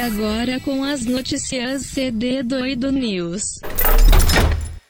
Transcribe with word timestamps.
agora 0.00 0.58
com 0.60 0.82
as 0.82 1.04
notícias 1.04 1.82
CD 1.82 2.42
Doido 2.42 2.90
News. 2.90 3.60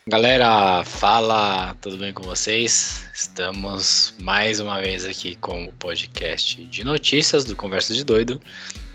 Galera, 0.06 0.84
fala, 0.84 1.74
tudo 1.80 1.96
bem 1.96 2.12
com 2.12 2.22
vocês? 2.22 3.04
Estamos 3.12 4.14
mais 4.20 4.60
uma 4.60 4.80
vez 4.80 5.04
aqui 5.04 5.34
com 5.34 5.64
o 5.64 5.72
podcast 5.72 6.64
de 6.64 6.84
notícias 6.84 7.44
do 7.44 7.56
Conversa 7.56 7.92
de 7.92 8.04
Doido. 8.04 8.40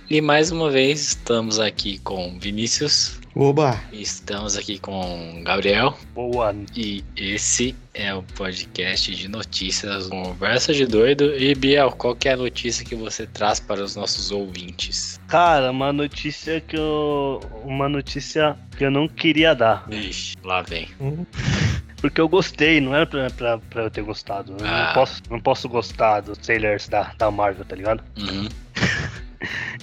E 0.10 0.22
mais 0.22 0.52
uma 0.52 0.72
vez 0.72 1.02
estamos 1.02 1.60
aqui 1.60 2.00
com 2.00 2.40
Vinícius. 2.40 3.20
Oba! 3.38 3.78
Estamos 3.92 4.56
aqui 4.56 4.80
com 4.80 5.42
Gabriel. 5.44 5.98
Boa. 6.14 6.56
E 6.74 7.04
esse 7.18 7.76
é 7.94 8.14
o 8.14 8.24
podcast 8.24 9.14
de 9.14 9.28
notícias 9.28 10.08
Conversa 10.08 10.74
de 10.74 10.86
Doido. 10.86 11.36
E 11.36 11.54
Biel, 11.54 11.92
qual 11.92 12.16
que 12.16 12.30
é 12.30 12.34
a 12.34 12.38
notícia 12.38 12.86
que 12.86 12.96
você 12.96 13.28
traz 13.28 13.60
para 13.60 13.84
os 13.84 13.94
nossos 13.94 14.32
ouvintes? 14.32 15.20
Cara, 15.28 15.70
uma 15.72 15.92
notícia 15.92 16.62
que 16.62 16.78
eu. 16.78 17.42
Uma 17.66 17.90
notícia 17.90 18.56
que 18.78 18.86
eu 18.86 18.92
não 18.92 19.06
queria 19.06 19.54
dar. 19.54 19.86
Ixi, 19.92 20.38
lá 20.42 20.62
vem. 20.62 20.88
Porque 21.98 22.22
eu 22.22 22.30
gostei, 22.30 22.80
não 22.80 22.96
era 22.96 23.06
pra, 23.06 23.30
pra, 23.32 23.58
pra 23.58 23.84
eu 23.84 23.90
ter 23.92 24.02
gostado. 24.04 24.54
Eu 24.58 24.66
Ah. 24.66 24.86
não, 24.88 24.94
posso, 24.94 25.22
não 25.30 25.40
posso 25.42 25.68
gostar 25.68 26.22
dos 26.22 26.38
trailers 26.38 26.88
da, 26.88 27.12
da 27.18 27.30
Marvel, 27.30 27.66
tá 27.66 27.76
ligado? 27.76 28.02
Uhum. 28.18 28.48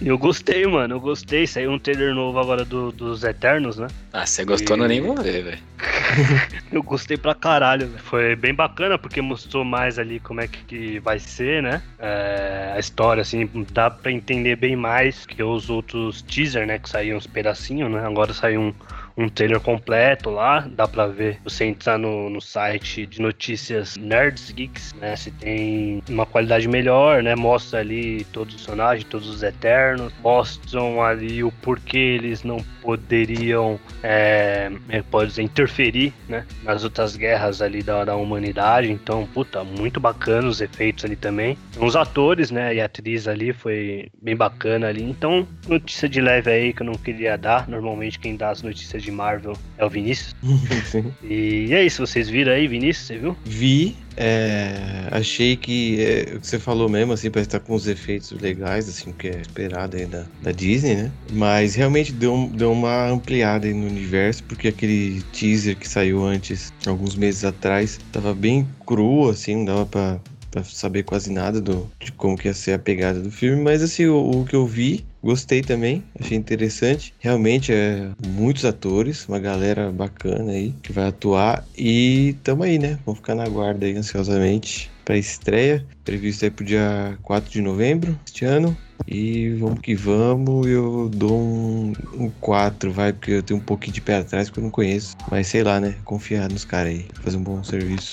E 0.00 0.08
eu 0.08 0.18
gostei, 0.18 0.66
mano. 0.66 0.94
Eu 0.94 1.00
gostei. 1.00 1.46
Saiu 1.46 1.70
um 1.72 1.78
trailer 1.78 2.14
novo 2.14 2.38
agora 2.38 2.64
do- 2.64 2.92
dos 2.92 3.22
Eternos, 3.24 3.78
né? 3.78 3.86
Ah, 4.12 4.24
você 4.26 4.44
gostou, 4.44 4.76
não 4.76 4.86
nem 4.86 5.00
vou 5.00 5.16
ver, 5.16 5.42
velho. 5.44 5.58
Eu 6.72 6.82
gostei 6.82 7.16
pra 7.16 7.34
caralho. 7.34 7.88
Foi 7.98 8.34
bem 8.36 8.54
bacana 8.54 8.96
porque 8.96 9.20
mostrou 9.20 9.64
mais 9.64 9.98
ali 9.98 10.18
como 10.20 10.40
é 10.40 10.46
que, 10.48 10.64
que 10.64 10.98
vai 11.00 11.18
ser, 11.18 11.62
né? 11.62 11.82
É, 11.98 12.72
a 12.74 12.78
história, 12.78 13.20
assim, 13.20 13.48
dá 13.72 13.90
pra 13.90 14.10
entender 14.10 14.56
bem 14.56 14.74
mais 14.76 15.26
que 15.26 15.42
os 15.42 15.68
outros 15.68 16.22
teaser, 16.22 16.66
né? 16.66 16.78
Que 16.78 16.88
saíam 16.88 17.18
uns 17.18 17.26
pedacinhos, 17.26 17.90
né? 17.90 18.04
Agora 18.06 18.32
saiu 18.32 18.60
um, 18.60 18.74
um 19.16 19.28
trailer 19.28 19.60
completo 19.60 20.30
lá. 20.30 20.60
Dá 20.60 20.86
pra 20.86 21.06
ver. 21.06 21.38
Você 21.44 21.64
entrar 21.64 21.98
no, 21.98 22.30
no 22.30 22.40
site 22.40 23.06
de 23.06 23.20
notícias 23.20 23.96
Nerds 23.96 24.50
Geeks, 24.50 24.94
né? 24.94 25.16
Se 25.16 25.30
tem 25.30 26.02
uma 26.08 26.26
qualidade 26.26 26.68
melhor, 26.68 27.22
né? 27.22 27.34
Mostra 27.34 27.80
ali 27.80 28.24
todos 28.32 28.54
os 28.54 28.62
personagens, 28.62 29.08
todos 29.08 29.28
os 29.28 29.42
Eternos. 29.42 30.12
Mostram 30.22 31.02
ali 31.02 31.42
o 31.42 31.50
porquê 31.50 31.98
eles 31.98 32.42
não 32.42 32.58
poderiam 32.82 33.78
é, 34.02 34.70
é, 34.88 35.02
pode 35.02 35.30
dizer, 35.30 35.42
interferir 35.42 36.12
né, 36.28 36.44
nas 36.62 36.84
outras 36.84 37.16
guerras 37.16 37.62
ali 37.62 37.82
da, 37.82 38.04
da 38.04 38.16
humanidade. 38.16 38.90
Então, 38.90 39.26
puta, 39.26 39.62
muito 39.62 40.00
bacana 40.00 40.48
os 40.48 40.60
efeitos 40.60 41.04
ali 41.04 41.16
também. 41.16 41.56
Os 41.78 41.96
atores, 41.96 42.50
né, 42.50 42.74
e 42.74 42.80
a 42.80 42.86
atriz 42.86 43.28
ali 43.28 43.52
foi 43.52 44.10
bem 44.20 44.36
bacana 44.36 44.88
ali. 44.88 45.02
Então, 45.02 45.46
notícia 45.68 46.08
de 46.08 46.20
leve 46.20 46.50
aí 46.50 46.72
que 46.72 46.82
eu 46.82 46.86
não 46.86 46.94
queria 46.94 47.36
dar. 47.38 47.68
Normalmente 47.68 48.18
quem 48.18 48.36
dá 48.36 48.50
as 48.50 48.62
notícias 48.62 49.01
de 49.02 49.10
Marvel 49.10 49.56
é 49.76 49.84
o 49.84 49.90
Vinícius. 49.90 50.34
Sim. 50.90 51.12
E 51.22 51.72
é 51.72 51.84
isso, 51.84 52.06
vocês 52.06 52.28
viram 52.28 52.52
aí, 52.52 52.66
Vinícius, 52.66 53.06
você 53.06 53.18
viu? 53.18 53.36
Vi, 53.44 53.96
é, 54.16 55.08
achei 55.10 55.56
que 55.56 56.00
é, 56.00 56.34
o 56.36 56.40
que 56.40 56.46
você 56.46 56.58
falou 56.58 56.88
mesmo, 56.88 57.12
assim, 57.12 57.30
parece 57.30 57.48
estar 57.48 57.60
com 57.60 57.74
os 57.74 57.86
efeitos 57.86 58.30
legais, 58.32 58.88
assim, 58.88 59.12
que 59.12 59.28
é 59.28 59.40
esperado 59.40 59.96
aí 59.96 60.06
da, 60.06 60.26
da 60.40 60.52
Disney, 60.52 60.94
né? 60.94 61.12
Mas 61.32 61.74
realmente 61.74 62.12
deu, 62.12 62.50
deu 62.54 62.72
uma 62.72 63.08
ampliada 63.08 63.66
aí 63.66 63.74
no 63.74 63.86
universo, 63.86 64.44
porque 64.44 64.68
aquele 64.68 65.22
teaser 65.32 65.76
que 65.76 65.88
saiu 65.88 66.24
antes, 66.24 66.72
alguns 66.86 67.16
meses 67.16 67.44
atrás, 67.44 67.98
tava 68.10 68.34
bem 68.34 68.68
cru, 68.86 69.28
assim, 69.28 69.56
não 69.56 69.64
dava 69.64 69.86
pra, 69.86 70.20
pra 70.50 70.62
saber 70.64 71.02
quase 71.02 71.32
nada 71.32 71.60
do, 71.60 71.90
de 71.98 72.12
como 72.12 72.36
que 72.36 72.48
ia 72.48 72.54
ser 72.54 72.72
a 72.72 72.78
pegada 72.78 73.20
do 73.20 73.30
filme, 73.30 73.62
mas 73.62 73.82
assim, 73.82 74.06
o, 74.06 74.42
o 74.42 74.44
que 74.44 74.54
eu 74.54 74.66
vi, 74.66 75.04
gostei 75.22 75.62
também, 75.62 76.02
achei 76.18 76.36
interessante. 76.36 77.14
Realmente 77.18 77.72
é 77.72 78.10
muitos 78.26 78.64
atores, 78.64 79.26
uma 79.28 79.38
galera 79.38 79.90
bacana 79.90 80.52
aí 80.52 80.72
que 80.82 80.92
vai 80.92 81.08
atuar 81.08 81.64
e 81.76 82.34
tamo 82.42 82.64
aí, 82.64 82.78
né? 82.78 82.98
Vamos 83.04 83.20
ficar 83.20 83.34
na 83.34 83.48
guarda 83.48 83.86
aí 83.86 83.96
ansiosamente 83.96 84.90
pra 85.04 85.16
estreia, 85.16 85.86
previsto 86.04 86.44
aí 86.44 86.50
pro 86.50 86.64
dia 86.64 87.18
4 87.22 87.50
de 87.50 87.60
novembro 87.60 88.18
este 88.26 88.44
ano. 88.44 88.76
E 89.06 89.50
vamos 89.54 89.80
que 89.80 89.94
vamos, 89.94 90.66
eu 90.68 91.08
dou 91.08 91.36
um, 91.36 91.92
um 92.14 92.30
4, 92.40 92.92
vai, 92.92 93.12
porque 93.12 93.32
eu 93.32 93.42
tenho 93.42 93.58
um 93.58 93.62
pouquinho 93.62 93.94
de 93.94 94.00
pé 94.00 94.16
atrás 94.16 94.48
porque 94.48 94.60
eu 94.60 94.64
não 94.64 94.70
conheço. 94.70 95.16
Mas 95.30 95.48
sei 95.48 95.62
lá, 95.62 95.80
né? 95.80 95.96
Confiar 96.04 96.48
nos 96.48 96.64
caras 96.64 96.92
aí, 96.92 97.06
fazer 97.22 97.36
um 97.36 97.42
bom 97.42 97.62
serviço. 97.64 98.12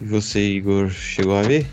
E 0.00 0.04
você, 0.06 0.40
Igor, 0.40 0.90
chegou 0.90 1.36
a 1.36 1.42
ver? 1.42 1.66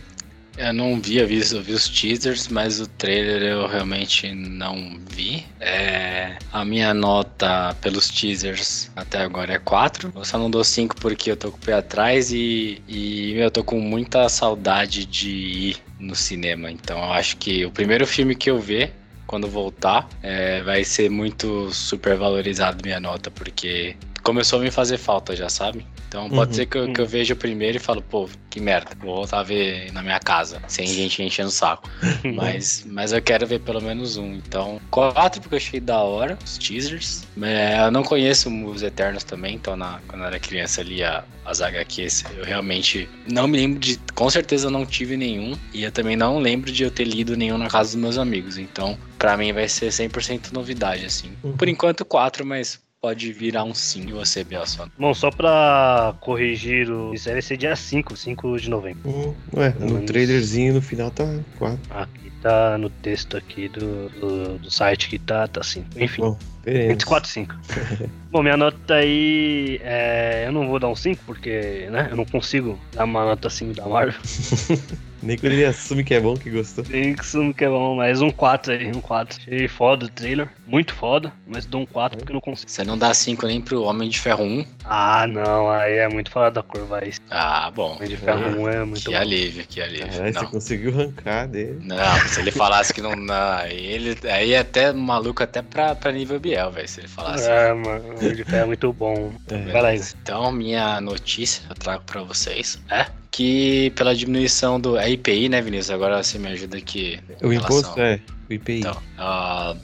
Eu 0.60 0.74
não 0.74 1.00
vi, 1.00 1.20
eu 1.20 1.26
vi, 1.26 1.40
eu 1.54 1.62
vi 1.62 1.72
os 1.72 1.88
teasers, 1.88 2.50
mas 2.50 2.82
o 2.82 2.86
trailer 2.86 3.42
eu 3.44 3.66
realmente 3.66 4.30
não 4.34 5.00
vi. 5.10 5.46
É, 5.58 6.38
a 6.52 6.66
minha 6.66 6.94
nota 6.94 7.74
pelos 7.80 8.10
teasers 8.10 8.92
até 8.94 9.20
agora 9.20 9.54
é 9.54 9.58
4. 9.58 10.12
Eu 10.14 10.26
só 10.26 10.38
não 10.38 10.52
dou 10.52 10.62
5 10.62 10.98
porque 10.98 11.32
eu 11.32 11.38
tô 11.38 11.50
com 11.50 11.58
o 11.58 11.62
pé 11.62 11.76
atrás 11.76 12.34
e, 12.34 12.84
e 12.90 13.36
eu 13.38 13.50
tô 13.50 13.64
com 13.64 13.80
muita 13.80 14.28
saudade 14.28 15.06
de 15.06 15.30
ir 15.30 15.78
no 15.98 16.14
cinema. 16.14 16.70
Então 16.70 16.98
eu 16.98 17.14
acho 17.14 17.38
que 17.38 17.66
o 17.66 17.72
primeiro 17.72 18.06
filme 18.06 18.36
que 18.36 18.52
eu 18.52 18.60
ver 18.60 18.94
quando 19.26 19.48
voltar 19.48 20.10
é, 20.22 20.62
vai 20.62 20.84
ser 20.84 21.10
muito 21.10 21.72
super 21.72 22.18
valorizado 22.18 22.84
minha 22.84 23.00
nota, 23.00 23.32
porque 23.32 23.96
começou 24.24 24.60
a 24.60 24.62
me 24.62 24.72
fazer 24.72 24.98
falta 24.98 25.34
já, 25.38 25.48
sabe? 25.48 25.86
Então 26.10 26.28
pode 26.28 26.50
Uhum. 26.52 26.56
ser 26.56 26.66
que 26.66 26.76
eu, 26.78 26.92
que 26.92 27.00
eu 27.00 27.06
veja 27.06 27.34
o 27.36 27.38
primeiro 27.38 27.78
e 27.78 27.80
falo, 27.80 28.02
pô, 28.02 28.28
que 28.50 28.60
merda, 28.60 28.92
vou 29.00 29.16
voltar 29.18 29.40
a 29.40 29.44
ver 29.44 29.92
na 29.94 30.02
minha 30.02 30.20
casa, 30.20 30.60
sem 30.68 30.88
gente 30.88 31.22
enchendo 31.22 31.50
o 31.50 31.52
saco. 31.52 31.88
mas, 32.34 32.84
mas 32.88 33.14
eu 33.14 33.22
quero 33.22 33.46
ver 33.46 33.60
pelo 33.60 33.80
menos 33.80 34.18
um. 34.18 34.34
Então, 34.34 34.82
quatro 34.90 35.40
porque 35.40 35.56
eu 35.56 35.60
achei 35.60 35.80
da 35.80 36.00
hora, 36.02 36.38
os 36.44 36.58
teasers. 36.58 37.24
É, 37.42 37.80
eu 37.86 37.92
não 37.92 38.02
conheço 38.04 38.50
os 38.66 38.82
Eternos 38.82 39.24
também, 39.24 39.54
então 39.56 39.76
na- 39.78 40.00
quando 40.08 40.22
eu 40.24 40.28
era 40.28 40.40
criança 40.40 40.82
ali 40.82 41.04
a, 41.04 41.24
as 41.46 41.62
HQs, 41.62 42.26
eu 42.36 42.44
realmente 42.44 43.08
não 43.28 43.48
me 43.48 43.58
lembro 43.58 43.80
de. 43.80 44.00
Com 44.16 44.30
certeza 44.32 44.66
eu 44.68 44.72
não 44.72 44.86
tive 44.88 45.16
nenhum. 45.16 45.56
E 45.74 45.84
eu 45.84 45.92
também 45.92 46.16
não 46.16 46.40
lembro 46.40 46.72
de 46.72 46.84
eu 46.84 46.90
ter 46.92 47.04
lido 47.06 47.38
nenhum 47.38 47.58
na 47.60 47.68
casa 47.70 47.90
dos 47.92 48.02
meus 48.02 48.18
amigos. 48.18 48.58
Então, 48.58 48.98
pra 49.20 49.38
mim 49.38 49.54
vai 49.54 49.68
ser 49.70 49.92
100% 49.92 50.52
novidade, 50.54 51.06
assim. 51.06 51.34
Uhum. 51.44 51.56
Por 51.56 51.68
enquanto, 51.70 52.04
quatro, 52.04 52.44
mas 52.46 52.80
pode 53.02 53.32
virar 53.32 53.64
um 53.64 53.74
sim. 53.74 54.08
E 54.08 54.12
você, 54.12 54.44
Bielson? 54.44 54.88
Bom, 54.98 55.14
só 55.14 55.32
pra 55.32 56.14
corrigir, 56.20 56.90
o... 56.92 57.14
isso 57.14 57.30
aí 57.30 57.34
vai 57.36 57.42
ser 57.42 57.58
dia 57.58 57.76
5, 57.76 58.16
5 58.16 58.60
de 58.60 58.70
novembro. 58.70 59.10
Hum, 59.10 59.34
ué, 59.56 59.72
Pelo 59.72 59.86
no 59.86 59.94
menos- 59.96 60.12
trailerzinho 60.12 60.74
no 60.74 60.82
final 60.82 61.10
tá 61.12 61.26
4. 61.58 61.80
Aqui 61.90 62.32
tá 62.42 62.78
no 62.78 62.90
texto 62.90 63.38
aqui 63.38 63.68
do, 63.70 64.10
do, 64.10 64.60
do 64.60 64.72
site 64.72 65.08
que 65.10 65.18
tá, 65.20 65.48
tá 65.48 65.62
assim. 65.62 65.86
Enfim, 65.96 66.22
Bom, 66.22 66.38
veremos. 66.64 66.94
entre 66.94 67.06
4 67.06 67.30
e 67.30 67.34
5. 67.34 67.56
Bom, 68.32 68.44
minha 68.44 68.58
nota 68.58 68.94
aí, 68.96 69.80
é, 69.82 70.44
eu 70.48 70.52
não 70.52 70.68
vou 70.68 70.80
dar 70.80 70.90
um 70.90 70.96
5 70.96 71.22
porque, 71.26 71.88
né, 71.92 72.10
eu 72.12 72.18
não 72.18 72.26
consigo 72.26 72.80
dar 72.94 73.06
uma 73.06 73.26
nota 73.26 73.50
5 73.50 73.74
da 73.74 73.88
Marvel. 73.88 74.20
Nem 75.22 75.38
quando 75.38 75.52
ele 75.54 75.66
assume 75.66 76.04
que 76.04 76.14
é 76.14 76.20
bom, 76.20 76.36
que 76.36 76.50
gostou. 76.50 76.84
Tem 76.84 77.14
que 77.14 77.24
isso 77.24 77.54
que 77.54 77.66
é 77.66 77.70
bom, 77.70 77.96
mas 77.96 78.22
um 78.22 78.30
4 78.32 78.74
aí, 78.74 78.88
um 78.88 79.02
4. 79.02 79.38
Achei 79.40 79.68
foda 79.68 80.06
o 80.06 80.10
trailer, 80.10 80.50
muito 80.66 80.94
foda, 80.94 81.32
mas 81.48 81.66
dou 81.66 81.82
um 81.82 81.86
4 81.86 82.18
porque 82.18 82.34
não 82.34 82.42
consigo. 82.42 82.70
Você 82.72 82.84
não 82.84 82.98
dá 82.98 83.14
cinco 83.14 83.46
nem 83.46 83.60
pro 83.62 83.84
Homem 83.84 84.10
de 84.10 84.20
Ferro 84.20 84.44
1? 84.44 84.66
Ah, 84.86 85.28
não, 85.28 85.70
aí 85.70 85.98
é 85.98 86.08
muito 86.08 86.32
fora 86.32 86.50
da 86.50 86.64
curva 86.64 87.00
aí. 87.04 87.14
Ah, 87.30 87.70
bom. 87.72 87.96
Homem 87.96 88.10
de 88.10 88.18
Ferro 88.18 88.44
Ah, 88.46 88.62
1 88.62 88.70
é 88.70 88.86
muito 88.86 89.04
Que 89.04 89.12
bom. 89.12 89.18
alívio, 89.18 89.66
que 89.68 89.82
alívio. 89.82 90.08
Caralho, 90.08 90.34
você 90.34 90.46
conseguiu 90.46 90.94
arrancar 90.94 91.48
dele. 91.48 91.80
Não, 91.84 92.20
se 92.28 92.40
ele 92.40 92.52
falasse 92.52 92.94
que 92.94 93.02
não. 93.02 93.16
não 93.16 93.36
aí 93.58 93.86
ele, 93.86 94.18
aí 94.30 94.54
é 94.54 94.60
até 94.60 94.92
maluco 94.94 95.44
até 95.44 95.62
pra, 95.62 95.96
pra 95.96 96.12
nível 96.12 96.40
Biel, 96.40 96.72
velho. 96.72 96.88
Se 96.88 97.02
ele 97.02 97.08
falasse. 97.08 97.50
É, 97.50 97.74
mano, 97.74 98.16
Homem 98.18 98.36
de 98.36 98.44
Ferro 98.44 98.64
é 98.64 98.66
muito 98.68 98.94
bom. 98.94 99.32
É. 99.50 99.72
Vai 99.72 99.82
lá, 99.82 99.94
Igor. 99.96 100.08
Então, 100.22 100.52
minha 100.52 101.02
notícia 101.02 101.64
eu 101.70 101.76
trago 101.76 102.04
pra 102.06 102.22
vocês 102.22 102.80
é 102.90 103.06
que 103.32 103.92
pela 103.96 104.16
diminuição 104.16 104.80
do. 104.80 104.98
É 104.98 105.10
IPI, 105.10 105.50
né, 105.50 105.62
Vinícius? 105.62 105.92
Agora 105.92 106.22
você 106.22 106.38
me 106.38 106.48
ajuda 106.50 106.78
aqui. 106.78 107.20
O 107.42 107.50
relação- 107.50 107.80
imposto 107.80 108.00
é 108.00 108.20
o 108.50 108.54
IPI. 108.54 108.80
Então, 108.80 108.98
ah, 109.18 109.76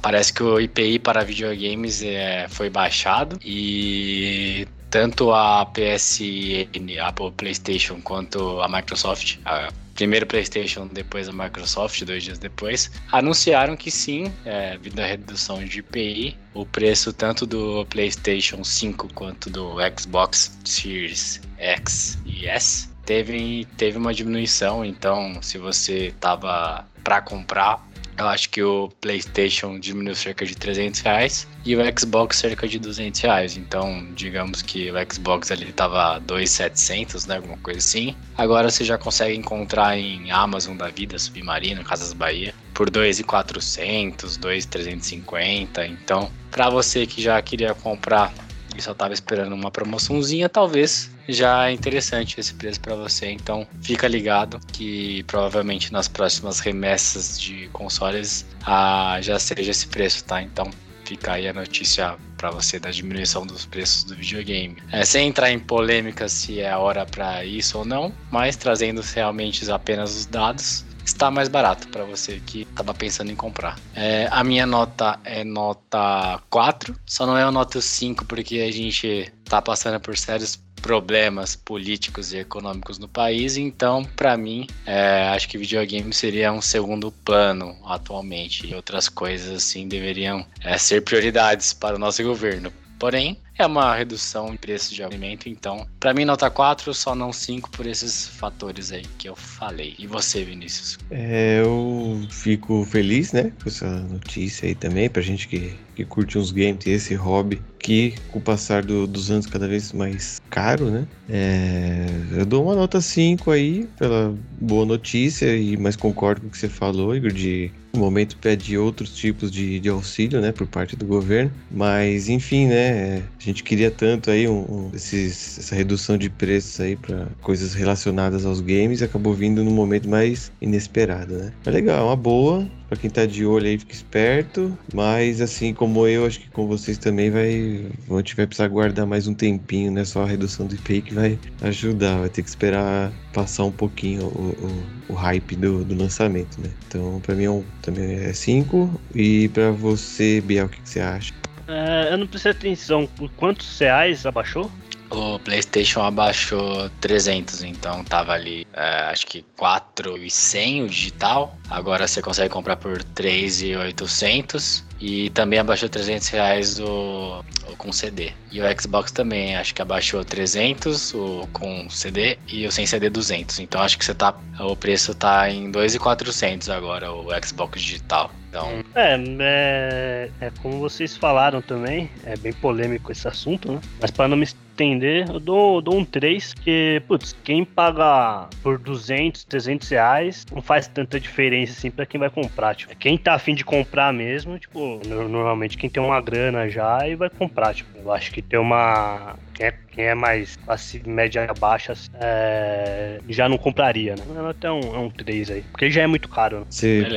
parece 0.00 0.32
que 0.32 0.42
o 0.42 0.58
IPI 0.60 0.98
para 0.98 1.22
videogames 1.22 2.02
é, 2.02 2.46
foi 2.48 2.70
baixado 2.70 3.38
e 3.44 4.66
tanto 4.90 5.32
a 5.32 5.66
PSN, 5.66 6.98
a 7.00 7.12
PlayStation, 7.12 8.00
quanto 8.02 8.60
a 8.60 8.68
Microsoft, 8.68 9.38
a 9.44 9.68
primeiro 9.96 10.26
PlayStation, 10.26 10.86
depois 10.86 11.28
a 11.28 11.32
Microsoft, 11.32 12.02
dois 12.04 12.22
dias 12.22 12.38
depois, 12.38 12.90
anunciaram 13.10 13.76
que 13.76 13.90
sim, 13.90 14.32
é, 14.44 14.72
devido 14.72 15.00
à 15.00 15.06
redução 15.06 15.64
de 15.64 15.80
IPI, 15.80 16.36
o 16.54 16.64
preço 16.64 17.12
tanto 17.12 17.46
do 17.46 17.84
PlayStation 17.86 18.62
5 18.62 19.12
quanto 19.14 19.50
do 19.50 19.76
Xbox 19.98 20.56
Series 20.64 21.40
X 21.58 22.18
e 22.26 22.46
S 22.46 22.88
teve, 23.06 23.66
teve 23.76 23.96
uma 23.96 24.12
diminuição. 24.12 24.84
Então, 24.84 25.40
se 25.40 25.56
você 25.56 26.12
tava 26.20 26.84
para 27.02 27.22
comprar, 27.22 27.86
eu 28.18 28.28
acho 28.28 28.48
que 28.50 28.62
o 28.62 28.88
PlayStation 29.00 29.78
diminuiu 29.78 30.14
cerca 30.14 30.44
de 30.46 30.54
300 30.54 31.00
reais 31.00 31.46
e 31.64 31.76
o 31.76 31.98
Xbox 31.98 32.36
cerca 32.36 32.66
de 32.66 32.78
200 32.78 33.20
reais. 33.20 33.56
Então, 33.56 34.06
digamos 34.14 34.62
que 34.62 34.90
o 34.90 34.94
Xbox 35.12 35.50
ali 35.50 35.72
tava 35.72 36.18
2,700, 36.20 37.26
né? 37.26 37.36
Alguma 37.36 37.58
coisa 37.58 37.78
assim. 37.78 38.16
Agora 38.36 38.70
você 38.70 38.84
já 38.84 38.96
consegue 38.96 39.36
encontrar 39.36 39.98
em 39.98 40.30
Amazon 40.30 40.76
da 40.76 40.88
vida, 40.88 41.18
Submarino, 41.18 41.84
Casas 41.84 42.12
Bahia, 42.12 42.54
por 42.72 42.90
2,400, 42.90 44.36
2,350. 44.36 45.86
Então, 45.86 46.30
para 46.50 46.70
você 46.70 47.06
que 47.06 47.20
já 47.20 47.40
queria 47.42 47.74
comprar 47.74 48.32
e 48.76 48.82
só 48.82 48.94
tava 48.94 49.14
esperando 49.14 49.54
uma 49.54 49.70
promoçãozinha, 49.70 50.48
talvez 50.48 51.10
já 51.28 51.68
é 51.68 51.72
interessante 51.72 52.38
esse 52.38 52.54
preço 52.54 52.80
para 52.80 52.94
você. 52.94 53.30
Então, 53.30 53.66
fica 53.80 54.06
ligado 54.06 54.60
que 54.72 55.22
provavelmente 55.24 55.92
nas 55.92 56.08
próximas 56.08 56.60
remessas 56.60 57.40
de 57.40 57.68
consoles 57.68 58.46
ah, 58.64 59.18
já 59.20 59.38
seja 59.38 59.70
esse 59.70 59.86
preço, 59.86 60.24
tá? 60.24 60.42
Então, 60.42 60.70
fica 61.04 61.32
aí 61.32 61.48
a 61.48 61.52
notícia 61.52 62.16
para 62.36 62.50
você 62.50 62.78
da 62.78 62.90
diminuição 62.90 63.46
dos 63.46 63.64
preços 63.64 64.04
do 64.04 64.14
videogame. 64.14 64.76
É, 64.90 65.04
sem 65.04 65.28
entrar 65.28 65.50
em 65.50 65.58
polêmica 65.58 66.28
se 66.28 66.60
é 66.60 66.70
a 66.70 66.78
hora 66.78 67.06
para 67.06 67.44
isso 67.44 67.78
ou 67.78 67.84
não, 67.84 68.12
mas 68.30 68.56
trazendo 68.56 69.00
realmente 69.00 69.70
apenas 69.70 70.14
os 70.14 70.26
dados, 70.26 70.84
está 71.06 71.30
mais 71.30 71.48
barato 71.48 71.88
para 71.88 72.04
você 72.04 72.40
que 72.44 72.62
estava 72.62 72.92
pensando 72.92 73.30
em 73.30 73.36
comprar. 73.36 73.78
É, 73.94 74.28
a 74.30 74.42
minha 74.44 74.66
nota 74.66 75.18
é 75.24 75.44
nota 75.44 76.40
4, 76.50 76.94
só 77.06 77.24
não 77.24 77.38
é 77.38 77.46
o 77.46 77.52
nota 77.52 77.80
5 77.80 78.24
porque 78.24 78.60
a 78.60 78.70
gente 78.70 79.32
está 79.44 79.62
passando 79.62 79.98
por 80.00 80.16
sérios 80.18 80.60
problemas 80.82 81.56
políticos 81.56 82.32
e 82.32 82.38
econômicos 82.38 82.98
no 82.98 83.08
país, 83.08 83.56
então, 83.56 84.04
para 84.04 84.36
mim, 84.36 84.68
é, 84.84 85.28
acho 85.34 85.48
que 85.48 85.58
videogame 85.58 86.12
seria 86.12 86.52
um 86.52 86.60
segundo 86.60 87.10
plano 87.10 87.76
atualmente 87.86 88.66
e 88.66 88.74
outras 88.74 89.08
coisas 89.08 89.50
assim 89.56 89.88
deveriam 89.88 90.46
é, 90.62 90.76
ser 90.78 91.02
prioridades 91.02 91.72
para 91.72 91.96
o 91.96 91.98
nosso 91.98 92.22
governo. 92.22 92.72
Porém, 92.98 93.38
é 93.58 93.66
uma 93.66 93.94
redução 93.94 94.52
em 94.52 94.56
preço 94.56 94.94
de 94.94 95.02
alimento, 95.02 95.48
então, 95.48 95.86
para 95.98 96.12
mim, 96.12 96.24
nota 96.24 96.50
4, 96.50 96.92
só 96.92 97.14
não 97.14 97.32
5 97.32 97.70
por 97.70 97.86
esses 97.86 98.28
fatores 98.28 98.92
aí 98.92 99.04
que 99.18 99.28
eu 99.28 99.36
falei. 99.36 99.94
E 99.98 100.06
você, 100.06 100.44
Vinícius? 100.44 100.98
É, 101.10 101.60
eu 101.62 102.20
fico 102.30 102.84
feliz, 102.84 103.32
né, 103.32 103.52
com 103.62 103.68
essa 103.68 103.88
notícia 103.88 104.66
aí 104.66 104.74
também, 104.74 105.08
pra 105.08 105.22
gente 105.22 105.48
que, 105.48 105.74
que 105.94 106.04
curte 106.04 106.38
uns 106.38 106.50
games, 106.50 106.84
ter 106.84 106.90
esse 106.90 107.14
hobby 107.14 107.62
que, 107.78 108.14
com 108.30 108.38
o 108.38 108.42
passar 108.42 108.82
do, 108.82 109.06
dos 109.06 109.30
anos, 109.30 109.46
cada 109.46 109.68
vez 109.68 109.92
mais 109.92 110.40
caro, 110.50 110.90
né? 110.90 111.06
É, 111.28 112.06
eu 112.32 112.44
dou 112.44 112.64
uma 112.64 112.74
nota 112.74 113.00
5 113.00 113.50
aí, 113.50 113.88
pela 113.98 114.34
boa 114.60 114.84
notícia, 114.84 115.56
e 115.56 115.76
mas 115.76 115.96
concordo 115.96 116.42
com 116.42 116.48
o 116.48 116.50
que 116.50 116.58
você 116.58 116.68
falou, 116.68 117.14
Igor, 117.14 117.32
de 117.32 117.70
no 117.96 118.04
momento 118.04 118.36
pede 118.36 118.76
outros 118.78 119.14
tipos 119.14 119.50
de, 119.50 119.80
de 119.80 119.88
auxílio, 119.88 120.40
né, 120.40 120.52
por 120.52 120.66
parte 120.66 120.96
do 120.96 121.04
governo, 121.04 121.50
mas 121.70 122.28
enfim, 122.28 122.66
né, 122.66 123.22
a 123.38 123.42
gente 123.42 123.62
queria 123.62 123.90
tanto 123.90 124.30
aí 124.30 124.48
um, 124.48 124.60
um 124.60 124.90
esses, 124.94 125.58
essa 125.58 125.74
redução 125.74 126.16
de 126.16 126.28
preços 126.28 126.80
aí 126.80 126.96
para 126.96 127.26
coisas 127.40 127.74
relacionadas 127.74 128.44
aos 128.44 128.60
games, 128.60 129.02
acabou 129.02 129.34
vindo 129.34 129.64
no 129.64 129.70
momento 129.70 130.08
mais 130.08 130.52
inesperado, 130.60 131.34
né. 131.36 131.52
É 131.64 131.70
legal, 131.70 132.00
é 132.00 132.08
uma 132.08 132.16
boa, 132.16 132.66
para 132.88 132.96
quem 132.96 133.10
tá 133.10 133.26
de 133.26 133.44
olho 133.44 133.66
aí, 133.66 133.78
fica 133.78 133.92
esperto. 133.92 134.76
Mas 134.94 135.40
assim 135.40 135.74
como 135.74 136.06
eu, 136.06 136.26
acho 136.26 136.40
que 136.40 136.50
com 136.50 136.66
vocês 136.66 136.98
também 136.98 137.30
vai. 137.30 137.86
A 138.10 138.16
gente 138.16 138.36
vai 138.36 138.46
precisar 138.46 138.68
guardar 138.68 139.06
mais 139.06 139.26
um 139.26 139.34
tempinho, 139.34 139.90
né? 139.90 140.04
Só 140.04 140.22
a 140.22 140.26
redução 140.26 140.66
do 140.66 140.74
IPI 140.74 141.02
que 141.02 141.14
vai 141.14 141.38
ajudar. 141.62 142.20
Vai 142.20 142.28
ter 142.28 142.42
que 142.42 142.48
esperar 142.48 143.12
passar 143.32 143.64
um 143.64 143.72
pouquinho 143.72 144.24
o, 144.26 144.86
o, 145.08 145.12
o 145.12 145.14
hype 145.14 145.56
do, 145.56 145.84
do, 145.84 145.94
lançamento, 145.94 146.60
né? 146.60 146.70
Então, 146.86 147.20
para 147.20 147.34
mim 147.34 147.44
é 147.44 147.50
um, 147.50 147.64
também 147.82 148.14
é 148.14 148.32
5. 148.32 149.00
E 149.14 149.48
para 149.48 149.70
você, 149.70 150.40
Biel, 150.40 150.66
o 150.66 150.68
que, 150.68 150.80
que 150.80 150.88
você 150.88 151.00
acha? 151.00 151.32
É, 151.68 152.12
eu 152.12 152.18
não 152.18 152.26
prestei 152.26 152.52
atenção. 152.52 153.08
Quantos 153.36 153.78
reais 153.78 154.24
abaixou? 154.24 154.70
O 155.10 155.38
PlayStation 155.38 156.02
abaixou 156.02 156.90
300, 157.00 157.62
então 157.62 158.02
tava 158.04 158.32
ali, 158.32 158.66
é, 158.72 159.10
acho 159.10 159.26
que 159.26 159.44
4,100 159.56 160.82
o 160.82 160.88
digital. 160.88 161.56
Agora 161.70 162.08
você 162.08 162.20
consegue 162.20 162.52
comprar 162.52 162.76
por 162.76 163.02
3,800. 163.02 164.84
E 164.98 165.28
também 165.30 165.58
abaixou 165.58 165.88
300 165.88 166.28
reais 166.28 166.80
o, 166.80 167.44
com 167.76 167.92
CD. 167.92 168.32
E 168.50 168.60
o 168.60 168.80
Xbox 168.80 169.12
também, 169.12 169.56
acho 169.56 169.74
que 169.74 169.82
abaixou 169.82 170.24
300 170.24 171.14
o 171.14 171.48
com 171.52 171.88
CD 171.90 172.38
e 172.48 172.66
o 172.66 172.72
sem 172.72 172.86
CD 172.86 173.10
200. 173.10 173.60
Então 173.60 173.80
acho 173.80 173.98
que 173.98 174.04
você 174.04 174.14
tá, 174.14 174.34
o 174.60 174.76
preço 174.76 175.14
tá 175.14 175.50
em 175.50 175.70
2,400 175.70 176.68
agora 176.70 177.12
o 177.12 177.28
Xbox 177.44 177.80
digital. 177.80 178.30
Então... 178.48 178.82
É, 178.94 179.16
é, 179.40 180.30
é, 180.40 180.52
como 180.62 180.78
vocês 180.78 181.16
falaram 181.16 181.60
também, 181.60 182.10
é 182.24 182.36
bem 182.36 182.52
polêmico 182.52 183.12
esse 183.12 183.28
assunto, 183.28 183.72
né? 183.72 183.80
Mas 184.00 184.10
para 184.10 184.28
não 184.28 184.36
me 184.36 184.44
estender, 184.76 185.28
eu 185.28 185.40
dou, 185.40 185.80
dou 185.80 185.96
um 185.96 186.04
3, 186.04 186.52
que, 186.52 187.02
putz, 187.08 187.34
quem 187.42 187.64
paga 187.64 188.48
por 188.62 188.78
200, 188.78 189.44
300 189.44 189.88
reais 189.88 190.46
não 190.52 190.60
faz 190.60 190.86
tanta 190.86 191.18
diferença 191.18 191.72
assim 191.72 191.90
para 191.90 192.04
quem 192.04 192.20
vai 192.20 192.28
comprar. 192.28 192.74
Tipo, 192.74 192.94
quem 192.96 193.16
tá 193.16 193.34
afim 193.34 193.54
de 193.54 193.64
comprar 193.64 194.12
mesmo, 194.12 194.58
tipo, 194.58 195.00
normalmente 195.06 195.78
quem 195.78 195.88
tem 195.88 196.02
uma 196.02 196.20
grana 196.20 196.68
já 196.68 197.08
e 197.08 197.14
vai 197.14 197.30
comprar. 197.30 197.65
Tipo, 197.74 197.98
eu 197.98 198.12
acho 198.12 198.32
que 198.32 198.42
tem 198.42 198.58
uma 198.58 199.36
quem 199.54 199.66
é, 199.66 199.74
quem 199.90 200.04
é 200.04 200.14
mais 200.14 200.54
classe 200.56 201.02
média 201.06 201.46
baixa 201.58 201.94
é, 202.14 203.18
já 203.28 203.48
não 203.48 203.56
compraria, 203.56 204.14
né? 204.14 204.22
Até 204.50 204.70
um, 204.70 204.94
é 204.94 204.98
um 204.98 205.10
3 205.10 205.50
aí. 205.50 205.62
Porque 205.62 205.90
já 205.90 206.02
é 206.02 206.06
muito 206.06 206.28
caro. 206.28 206.60
Né? 206.60 206.66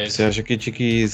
Você 0.05 0.23
acha 0.23 0.41
que 0.41 0.57
tinha 0.57 0.73
que 0.73 1.05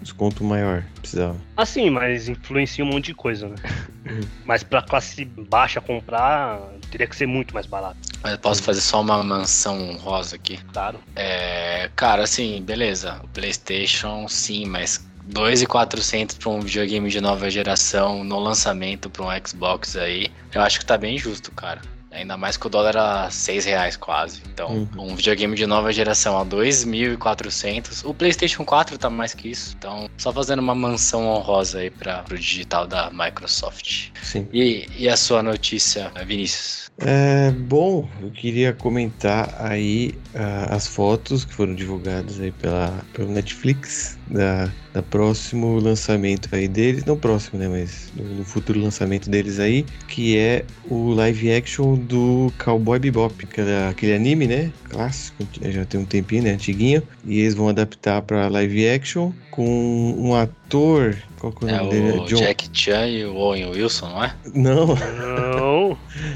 desconto 0.00 0.42
maior? 0.42 0.84
Precisava. 1.00 1.36
Assim, 1.56 1.90
mas 1.90 2.28
influencia 2.28 2.84
um 2.84 2.88
monte 2.88 3.06
de 3.06 3.14
coisa, 3.14 3.48
né? 3.48 3.56
Mas 4.44 4.62
pra 4.62 4.80
classe 4.80 5.24
baixa 5.24 5.80
comprar, 5.82 6.58
teria 6.90 7.06
que 7.06 7.14
ser 7.14 7.26
muito 7.26 7.52
mais 7.52 7.66
barato. 7.66 7.98
Mas 8.22 8.32
eu 8.32 8.38
posso 8.38 8.62
fazer 8.62 8.80
só 8.80 9.02
uma 9.02 9.22
mansão 9.22 9.96
rosa 9.98 10.36
aqui? 10.36 10.58
Claro. 10.72 10.98
É, 11.14 11.90
cara, 11.94 12.22
assim, 12.22 12.62
beleza. 12.62 13.20
O 13.22 13.28
PlayStation, 13.28 14.26
sim, 14.26 14.64
mas 14.64 15.06
2,400 15.28 16.36
para 16.38 16.48
um 16.50 16.60
videogame 16.60 17.10
de 17.10 17.20
nova 17.20 17.50
geração 17.50 18.24
no 18.24 18.38
lançamento 18.38 19.10
para 19.10 19.24
um 19.24 19.46
Xbox 19.46 19.96
aí, 19.96 20.30
eu 20.54 20.62
acho 20.62 20.80
que 20.80 20.86
tá 20.86 20.96
bem 20.96 21.18
justo, 21.18 21.52
cara. 21.52 21.80
Ainda 22.10 22.36
mais 22.38 22.56
que 22.56 22.66
o 22.66 22.70
dólar 22.70 22.88
era 22.88 23.30
6 23.30 23.66
reais 23.66 23.96
quase. 23.96 24.40
Então, 24.50 24.88
uhum. 24.96 25.10
um 25.10 25.14
videogame 25.14 25.54
de 25.54 25.66
nova 25.66 25.92
geração 25.92 26.38
a 26.38 26.44
2.400. 26.44 28.04
O 28.04 28.14
PlayStation 28.14 28.64
4 28.64 28.96
tá 28.96 29.10
mais 29.10 29.34
que 29.34 29.50
isso. 29.50 29.74
Então, 29.78 30.08
só 30.16 30.32
fazendo 30.32 30.60
uma 30.60 30.74
mansão 30.74 31.26
honrosa 31.26 31.80
aí 31.80 31.90
para 31.90 32.24
o 32.30 32.34
digital 32.34 32.86
da 32.86 33.10
Microsoft. 33.10 34.10
Sim. 34.22 34.48
E, 34.52 34.88
e 34.96 35.08
a 35.08 35.16
sua 35.16 35.42
notícia, 35.42 36.10
Vinícius? 36.26 36.87
É, 37.00 37.52
bom, 37.52 38.08
eu 38.20 38.30
queria 38.30 38.72
comentar 38.72 39.54
aí 39.60 40.14
uh, 40.34 40.74
as 40.74 40.88
fotos 40.88 41.44
que 41.44 41.54
foram 41.54 41.72
divulgadas 41.72 42.40
aí 42.40 42.50
pela, 42.50 43.04
pelo 43.12 43.30
Netflix 43.30 44.18
da, 44.26 44.68
da 44.92 45.00
próximo 45.00 45.78
lançamento 45.78 46.48
aí 46.52 46.66
deles, 46.66 47.04
não 47.04 47.16
próximo, 47.16 47.58
né, 47.60 47.68
mas 47.68 48.12
no, 48.16 48.24
no, 48.24 48.44
futuro 48.44 48.80
lançamento 48.80 49.30
deles 49.30 49.60
aí, 49.60 49.86
que 50.08 50.36
é 50.36 50.64
o 50.90 51.10
live 51.10 51.52
action 51.52 51.94
do 51.94 52.52
Cowboy 52.62 52.98
Bebop, 52.98 53.32
aquele, 53.44 53.76
aquele 53.88 54.14
anime, 54.14 54.48
né, 54.48 54.72
clássico, 54.90 55.46
já 55.62 55.84
tem 55.84 56.00
um 56.00 56.04
tempinho, 56.04 56.42
né, 56.42 56.50
antiguinho, 56.50 57.02
e 57.24 57.40
eles 57.40 57.54
vão 57.54 57.68
adaptar 57.68 58.22
para 58.22 58.48
live 58.48 58.88
action 58.88 59.32
com 59.52 60.16
um 60.18 60.34
ator 60.34 61.16
qual 61.38 61.52
que 61.52 61.64
é 61.64 61.68
o 61.68 61.70
é 61.70 61.78
nome 61.78 61.90
dele? 61.90 62.08
É 62.08 62.24
John... 62.24 62.36
Jack 62.36 62.68
Chan 62.72 63.06
e 63.06 63.24
o 63.24 63.36
Owen 63.36 63.70
Wilson, 63.70 64.08
não 64.08 64.24
é? 64.24 64.34
Não. 64.54 64.86
Não. 64.86 65.67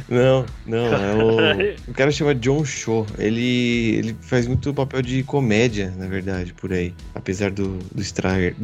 Não, 0.08 0.46
não. 0.66 0.86
É 0.94 1.14
o... 1.14 1.90
o 1.90 1.94
cara 1.94 2.10
chama 2.10 2.34
John 2.34 2.64
Cho. 2.64 3.06
Ele, 3.18 3.96
ele 3.96 4.16
faz 4.20 4.46
muito 4.46 4.72
papel 4.72 5.02
de 5.02 5.22
comédia, 5.22 5.92
na 5.96 6.06
verdade, 6.06 6.52
por 6.52 6.72
aí. 6.72 6.94
Apesar 7.14 7.50
do, 7.50 7.78
do, 7.94 8.02
Star, 8.02 8.54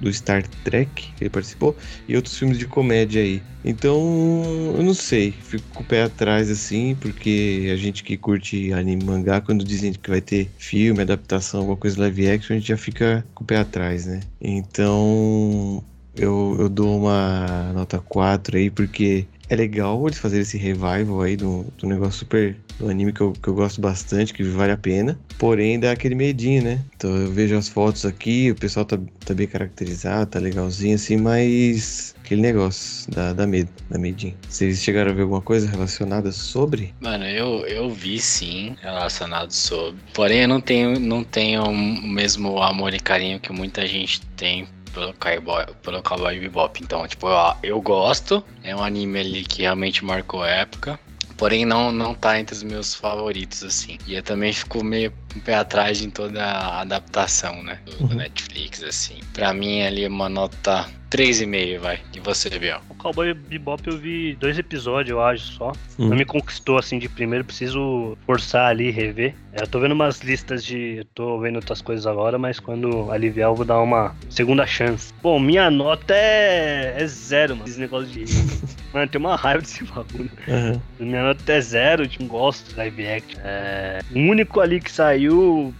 do 0.00 0.12
Star 0.12 0.46
Trek 0.64 1.12
que 1.16 1.24
ele 1.24 1.30
participou 1.30 1.76
e 2.08 2.16
outros 2.16 2.36
filmes 2.38 2.58
de 2.58 2.66
comédia 2.66 3.22
aí. 3.22 3.42
Então, 3.64 4.74
eu 4.76 4.82
não 4.82 4.94
sei. 4.94 5.32
Fico 5.32 5.64
com 5.74 5.82
o 5.82 5.86
pé 5.86 6.02
atrás, 6.02 6.50
assim, 6.50 6.96
porque 7.00 7.70
a 7.72 7.76
gente 7.76 8.04
que 8.04 8.16
curte 8.16 8.72
anime 8.72 9.04
mangá, 9.04 9.40
quando 9.40 9.64
dizem 9.64 9.92
que 9.92 10.10
vai 10.10 10.20
ter 10.20 10.50
filme, 10.58 11.00
adaptação, 11.00 11.60
alguma 11.60 11.76
coisa 11.76 12.00
live 12.00 12.30
action, 12.30 12.56
a 12.56 12.58
gente 12.58 12.68
já 12.68 12.76
fica 12.76 13.24
com 13.34 13.42
o 13.42 13.46
pé 13.46 13.56
atrás, 13.56 14.04
né? 14.06 14.20
Então, 14.40 15.82
eu, 16.16 16.56
eu 16.58 16.68
dou 16.68 16.98
uma 16.98 17.72
nota 17.72 17.98
4 17.98 18.56
aí, 18.56 18.70
porque 18.70 19.26
é 19.48 19.56
legal 19.56 20.06
eles 20.06 20.18
fazerem 20.18 20.42
esse 20.42 20.56
revival 20.56 21.22
aí 21.22 21.36
do, 21.36 21.64
do 21.78 21.86
negócio 21.86 22.20
super. 22.20 22.56
do 22.78 22.88
anime 22.88 23.12
que 23.12 23.20
eu, 23.20 23.32
que 23.32 23.48
eu 23.48 23.54
gosto 23.54 23.80
bastante, 23.80 24.32
que 24.32 24.42
vale 24.42 24.72
a 24.72 24.76
pena. 24.76 25.18
Porém, 25.38 25.78
dá 25.78 25.92
aquele 25.92 26.14
medinho, 26.14 26.62
né? 26.62 26.80
Então 26.96 27.14
eu 27.14 27.30
vejo 27.30 27.56
as 27.56 27.68
fotos 27.68 28.04
aqui, 28.06 28.50
o 28.50 28.54
pessoal 28.54 28.84
tá, 28.84 28.98
tá 29.24 29.34
bem 29.34 29.46
caracterizado, 29.46 30.30
tá 30.30 30.38
legalzinho 30.38 30.94
assim, 30.94 31.16
mas. 31.16 32.14
aquele 32.24 32.40
negócio, 32.40 33.10
dá, 33.10 33.32
dá 33.32 33.46
medo, 33.46 33.70
dá 33.90 33.98
medinho. 33.98 34.34
Vocês 34.48 34.82
chegaram 34.82 35.10
a 35.10 35.14
ver 35.14 35.22
alguma 35.22 35.42
coisa 35.42 35.68
relacionada 35.68 36.32
sobre? 36.32 36.94
Mano, 37.00 37.24
eu, 37.24 37.66
eu 37.66 37.90
vi 37.90 38.18
sim 38.18 38.76
relacionado 38.80 39.50
sobre. 39.50 40.00
Porém, 40.14 40.42
eu 40.42 40.48
não 40.48 40.60
tenho, 40.60 40.98
não 40.98 41.22
tenho 41.22 41.64
o 41.64 41.76
mesmo 42.06 42.62
amor 42.62 42.94
e 42.94 43.00
carinho 43.00 43.40
que 43.40 43.52
muita 43.52 43.86
gente 43.86 44.20
tem 44.36 44.66
pelo 44.94 45.12
Cowboy, 45.14 45.66
pelo 45.82 46.02
Cowboy 46.02 46.38
Bebop. 46.38 46.80
Então, 46.82 47.06
tipo, 47.06 47.28
eu, 47.28 47.54
eu 47.62 47.80
gosto. 47.80 48.42
É 48.62 48.74
um 48.74 48.82
anime 48.82 49.20
ali 49.20 49.44
que 49.44 49.62
realmente 49.62 50.04
marcou 50.04 50.44
época. 50.44 50.98
Porém, 51.36 51.64
não, 51.64 51.90
não 51.90 52.14
tá 52.14 52.38
entre 52.38 52.54
os 52.54 52.62
meus 52.62 52.94
favoritos, 52.94 53.64
assim. 53.64 53.98
E 54.06 54.14
eu 54.14 54.22
também 54.22 54.52
fico 54.52 54.82
meio, 54.84 55.12
um 55.36 55.40
pé 55.40 55.54
atrás 55.54 56.02
em 56.02 56.10
toda 56.10 56.42
a 56.44 56.80
adaptação, 56.80 57.62
né? 57.62 57.78
Do 57.98 58.04
Uhum. 58.04 58.14
Netflix, 58.14 58.82
assim. 58.82 59.18
Pra 59.32 59.52
mim, 59.52 59.82
ali, 59.82 60.06
uma 60.06 60.28
nota 60.28 60.86
3,5, 61.10 61.78
vai. 61.78 62.00
E 62.14 62.20
você, 62.20 62.50
Biel? 62.58 62.80
O 62.88 62.94
Cowboy 62.94 63.32
Bebop 63.34 63.82
eu 63.88 63.96
vi 63.96 64.34
dois 64.34 64.58
episódios, 64.58 65.10
eu 65.10 65.22
acho, 65.22 65.44
só. 65.52 65.72
Hum. 65.98 66.08
Não 66.08 66.16
me 66.16 66.24
conquistou 66.24 66.76
assim 66.76 66.98
de 66.98 67.08
primeiro, 67.08 67.44
preciso 67.44 68.16
forçar 68.26 68.68
ali, 68.68 68.90
rever. 68.90 69.34
É, 69.52 69.62
eu 69.62 69.66
tô 69.68 69.78
vendo 69.78 69.92
umas 69.92 70.20
listas 70.22 70.64
de. 70.64 70.96
eu 70.98 71.04
Tô 71.14 71.38
vendo 71.38 71.56
outras 71.56 71.80
coisas 71.80 72.04
agora, 72.06 72.36
mas 72.36 72.58
quando 72.58 73.10
aliviar 73.12 73.50
eu 73.50 73.54
vou 73.54 73.64
dar 73.64 73.80
uma 73.80 74.14
segunda 74.28 74.66
chance. 74.66 75.12
Bom, 75.22 75.38
minha 75.38 75.70
nota 75.70 76.12
é. 76.14 76.94
é 76.98 77.06
zero, 77.06 77.54
mano. 77.54 77.68
Esse 77.68 77.78
negócio 77.78 78.08
de. 78.08 78.24
mano, 78.92 79.08
tem 79.08 79.20
uma 79.20 79.36
raiva 79.36 79.62
desse 79.62 79.84
bagulho. 79.84 80.30
Aham. 80.48 80.80
Minha 80.98 81.22
nota 81.22 81.52
é 81.52 81.60
zero, 81.60 82.08
tipo, 82.08 82.24
gosto 82.24 82.70
de 82.70 82.76
live 82.76 83.06
action. 83.06 83.40
É, 83.44 84.00
o 84.12 84.18
único 84.18 84.60
ali 84.60 84.80
que 84.80 84.90
saiu 84.90 85.23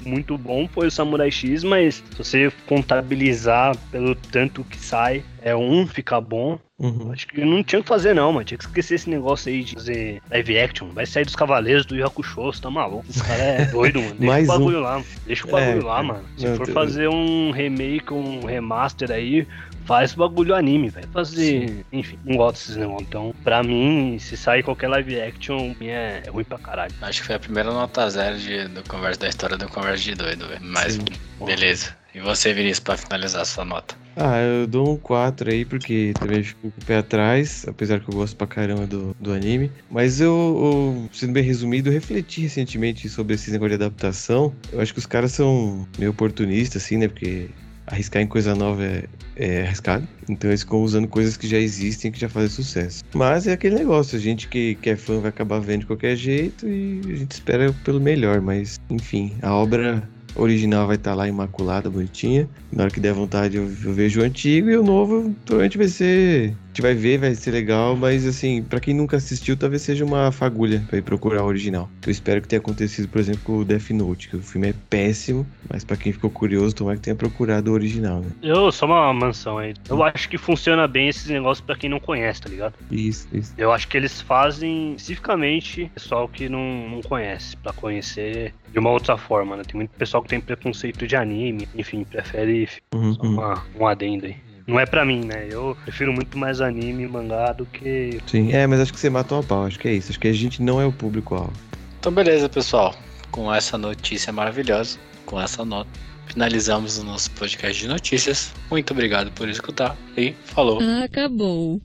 muito 0.05 0.39
bom 0.39 0.69
foi 0.69 0.87
o 0.87 0.91
Samurai 0.91 1.31
X, 1.31 1.65
mas 1.65 1.97
se 1.97 2.17
você 2.17 2.53
contabilizar 2.67 3.77
pelo 3.91 4.15
tanto 4.15 4.65
que 4.65 4.79
sai, 4.79 5.25
é 5.43 5.55
um 5.55 5.87
ficar 5.87 6.21
bom. 6.21 6.59
Uhum. 6.79 7.13
Acho 7.13 7.29
que 7.29 7.45
não 7.45 7.63
tinha 7.63 7.79
o 7.79 7.83
que 7.83 7.89
fazer, 7.89 8.15
não, 8.15 8.33
mano. 8.33 8.45
Tinha 8.45 8.59
que 8.59 8.65
esquecer 8.65 8.97
esse 8.97 9.09
negócio 9.09 9.51
aí 9.51 9.63
de 9.63 9.75
fazer 9.75 10.21
live 10.31 10.59
action. 10.59 10.89
Vai 10.89 11.07
sair 11.07 11.25
dos 11.25 11.37
Cavaleiros 11.37 11.87
do 11.87 11.95
Yakusho, 11.97 12.35
você 12.43 12.61
tá 12.61 12.69
maluco. 12.71 13.05
Esse 13.09 13.23
cara 13.23 13.43
é 13.43 13.65
doido, 13.67 14.01
mano. 14.03 14.15
Deixa 14.19 14.27
Mais 14.35 14.49
o 14.49 14.53
um. 14.53 14.59
bagulho 14.59 14.81
lá, 14.81 14.93
mano. 14.95 15.07
Deixa 15.25 15.47
o 15.47 15.51
bagulho 15.51 15.81
É, 15.81 15.85
lá, 15.85 15.95
cara. 15.95 16.03
mano. 16.03 16.25
Se 16.37 16.47
Não, 16.47 16.57
for 16.57 16.69
fazer 16.71 17.09
um 17.09 17.53
remake, 17.53 18.13
um 18.13 18.45
remaster 18.45 19.13
aí, 19.13 19.47
faz 19.85 20.15
bagulho 20.15 20.53
anime, 20.53 20.91
vai 20.91 21.05
fazer. 21.05 21.87
Enfim, 21.93 22.19
não 22.25 22.37
gosto 22.37 22.57
desses 22.57 22.77
negócios. 22.77 23.07
Então, 23.09 23.33
pra 23.45 23.63
mim, 23.63 24.19
se 24.19 24.37
sair 24.37 24.65
qualquer 24.65 24.89
live 24.89 25.21
action, 25.21 25.75
é, 25.81 26.23
é 26.27 26.31
ruim 26.31 26.43
pra 26.45 26.59
caralho. 26.59 26.93
Acho 27.03 27.21
que 27.21 27.27
foi 27.29 27.37
a 27.37 27.41
primeira 27.41 27.71
nota 27.73 28.11
zero 28.11 28.37
de, 28.37 28.67
do 28.67 28.83
conversa 28.89 29.21
da 29.21 29.29
história 29.29 29.57
do 29.57 29.69
Conversa 29.69 30.03
de 30.03 30.15
Doido, 30.17 30.49
velho. 30.49 30.61
Mas, 30.61 30.95
Sim. 30.95 31.05
beleza. 31.47 31.97
E 32.13 32.19
você, 32.19 32.53
Vinícius, 32.53 32.81
pra 32.81 32.97
finalizar 32.97 33.47
sua 33.47 33.65
nota? 33.65 33.95
Ah, 34.17 34.41
eu 34.41 34.67
dou 34.67 34.95
um 34.95 34.97
4 34.97 35.51
aí, 35.51 35.65
porque 35.65 36.15
também 36.21 36.43
fico 36.43 36.71
com 36.71 36.81
o 36.81 36.85
pé 36.85 36.99
atrás, 36.99 37.65
apesar 37.69 38.01
que 38.01 38.09
eu 38.09 38.15
gosto 38.15 38.37
pra 38.37 38.47
caramba 38.47 38.87
do, 38.87 39.15
do 39.19 39.33
anime. 39.33 39.71
Mas 39.91 40.21
eu, 40.21 40.31
eu, 40.33 41.09
sendo 41.13 41.33
bem 41.33 41.43
resumido, 41.43 41.89
eu 41.89 41.93
refleti 41.93 42.43
recentemente 42.43 43.09
sobre 43.09 43.35
esse 43.35 43.51
negócio 43.51 43.77
de 43.77 43.85
adaptação. 43.85 44.55
Eu 44.73 44.81
acho 44.81 44.93
que 44.93 44.99
os 44.99 45.07
caras 45.07 45.33
são 45.33 45.87
meio 45.99 46.13
oportunistas, 46.13 46.83
assim, 46.83 46.97
né? 46.97 47.09
Porque 47.09 47.49
arriscar 47.87 48.23
em 48.23 48.27
coisa 48.27 48.55
nova 48.55 48.85
é, 48.85 49.05
é 49.37 49.63
arriscado. 49.63 50.07
Então 50.29 50.51
eles 50.51 50.63
ficam 50.63 50.83
usando 50.83 51.09
coisas 51.09 51.37
que 51.37 51.47
já 51.47 51.59
existem, 51.59 52.11
que 52.11 52.19
já 52.19 52.29
fazem 52.29 52.51
sucesso. 52.51 53.05
Mas 53.15 53.47
é 53.47 53.53
aquele 53.53 53.75
negócio, 53.77 54.17
a 54.17 54.21
gente 54.21 54.49
que, 54.49 54.77
que 54.77 54.91
é 54.91 54.97
fã 54.97 55.21
vai 55.21 55.29
acabar 55.29 55.59
vendo 55.61 55.81
de 55.81 55.87
qualquer 55.87 56.17
jeito 56.17 56.67
e 56.67 57.01
a 57.07 57.17
gente 57.17 57.33
espera 57.33 57.73
pelo 57.85 58.01
melhor. 58.01 58.41
Mas, 58.41 58.79
enfim, 58.91 59.37
a 59.43 59.55
obra 59.55 60.09
original 60.37 60.87
vai 60.87 60.97
estar 60.97 61.15
lá 61.15 61.29
imaculada, 61.29 61.91
bonitinha. 61.91 62.49
Na 62.73 62.85
hora 62.85 62.93
que 62.93 63.01
der 63.01 63.13
vontade 63.13 63.57
eu, 63.57 63.65
eu 63.65 63.93
vejo 63.93 64.21
o 64.21 64.25
antigo 64.25 64.69
e 64.69 64.77
o 64.77 64.83
novo 64.83 65.35
provavelmente 65.45 65.79
vai 65.79 65.89
ser. 65.89 66.55
A 66.65 66.75
gente 66.75 66.83
vai 66.83 66.95
ver, 66.95 67.19
vai 67.19 67.35
ser 67.37 67.53
legal, 67.53 67.95
mas 67.95 68.27
assim, 68.27 68.61
pra 68.63 68.81
quem 68.81 68.93
nunca 68.93 69.17
assistiu, 69.17 69.57
talvez 69.57 69.83
seja 69.83 70.05
uma 70.05 70.33
fagulha 70.33 70.85
pra 70.89 70.99
ir 70.99 71.03
procurar 71.03 71.45
o 71.45 71.47
original. 71.47 71.89
Eu 72.05 72.11
espero 72.11 72.43
que 72.43 72.49
tenha 72.49 72.59
acontecido, 72.59 73.07
por 73.09 73.21
exemplo, 73.21 73.43
com 73.45 73.59
o 73.59 73.65
Death 73.65 73.91
Note, 73.91 74.29
que 74.29 74.37
o 74.37 74.43
filme 74.43 74.71
é 74.71 74.75
péssimo, 74.91 75.47
mas 75.71 75.85
pra 75.85 75.97
quem 75.97 76.13
ficou 76.13 76.31
curioso, 76.31 76.75
tomara 76.75 76.97
que 76.97 77.03
tenha 77.03 77.15
procurado 77.15 77.71
o 77.71 77.75
original, 77.75 78.21
né? 78.21 78.31
Eu, 78.43 78.73
só 78.73 78.87
uma 78.87 79.13
mansão 79.15 79.59
aí. 79.59 79.73
Eu 79.89 80.03
acho 80.03 80.29
que 80.29 80.37
funciona 80.37 80.89
bem 80.89 81.09
esses 81.09 81.31
negócios 81.31 81.65
pra 81.65 81.77
quem 81.77 81.89
não 81.89 82.01
conhece, 82.01 82.41
tá 82.41 82.49
ligado? 82.49 82.75
Isso, 82.91 83.29
isso. 83.33 83.55
Eu 83.57 83.71
acho 83.71 83.87
que 83.87 83.97
eles 83.97 84.21
fazem 84.21 84.95
especificamente 84.95 85.89
pessoal 85.95 86.27
que 86.27 86.49
não, 86.49 86.89
não 86.89 87.03
conhece, 87.03 87.57
pra 87.59 87.73
conhecer 87.73 88.53
de 88.73 88.79
uma 88.81 88.91
outra 88.91 89.17
forma, 89.17 89.57
né? 89.57 89.63
Tem 89.65 89.77
muito 89.77 89.91
pessoal 89.91 90.24
que 90.25 90.31
tem 90.31 90.41
preconceito 90.41 91.07
de 91.07 91.15
anime, 91.15 91.69
enfim, 91.75 92.03
prefere 92.05 92.69
Uhum, 92.93 93.15
só 93.15 93.23
uhum. 93.23 93.33
uma, 93.35 93.65
um 93.79 93.87
adendo 93.87 94.27
aí. 94.27 94.37
Não 94.67 94.81
é 94.81 94.87
pra 94.87 95.05
mim, 95.05 95.25
né? 95.25 95.47
Eu 95.51 95.77
prefiro 95.85 96.13
muito 96.13 96.39
mais 96.39 96.61
anime 96.61 97.05
e 97.05 97.09
mangá 97.09 97.53
do 97.53 97.67
que. 97.67 98.19
Sim, 98.27 98.53
é, 98.53 98.67
mas 98.67 98.81
acho 98.81 98.93
que 98.93 98.99
você 98.99 99.11
matou 99.11 99.41
a 99.41 99.43
pau, 99.43 99.67
acho 99.67 99.79
que 99.79 99.89
é 99.89 99.93
isso. 99.93 100.11
Acho 100.11 100.19
que 100.19 100.29
a 100.29 100.33
gente 100.33 100.63
não 100.63 100.81
é 100.81 100.87
o 100.87 100.93
público-alvo. 100.93 101.53
Então, 102.01 102.11
beleza, 102.11 102.49
pessoal. 102.49 102.95
Com 103.31 103.53
essa 103.53 103.77
notícia 103.77 104.33
maravilhosa, 104.33 104.99
com 105.27 105.41
essa 105.41 105.65
nota, 105.65 105.91
finalizamos 106.27 106.99
o 106.99 107.05
nosso 107.05 107.31
podcast 107.33 107.83
de 107.83 107.89
notícias. 107.89 108.55
Muito 108.71 108.93
obrigado 108.93 109.31
por 109.33 109.49
escutar 109.49 109.97
e 110.17 110.33
falou. 110.45 110.81
Acabou. 111.05 111.81